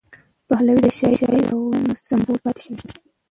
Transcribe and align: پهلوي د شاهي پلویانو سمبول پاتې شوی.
پهلوي 0.47 0.81
د 0.85 0.87
شاهي 0.97 1.15
پلویانو 1.29 1.93
سمبول 2.07 2.37
پاتې 2.43 2.61
شوی. 2.65 2.85